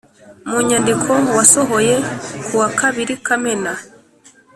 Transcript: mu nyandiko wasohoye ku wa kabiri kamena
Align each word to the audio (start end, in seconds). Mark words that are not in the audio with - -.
mu 0.49 0.57
nyandiko 0.67 1.11
wasohoye 1.35 1.95
ku 2.45 2.53
wa 2.61 2.69
kabiri 2.79 3.13
kamena 3.25 3.73